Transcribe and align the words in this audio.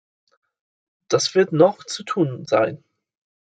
Das 1.09 1.35
wird 1.35 1.51
noch 1.53 1.83
zu 1.83 2.01
tun 2.03 2.43
sein. 2.47 2.83